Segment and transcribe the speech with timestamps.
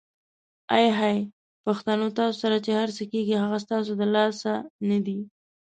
[0.75, 1.17] آی های
[1.65, 2.05] پښتنو!
[2.17, 4.51] تاسو سره چې هرڅه کیږي هغه ستاسو د لاسه
[4.89, 5.19] ندي؟!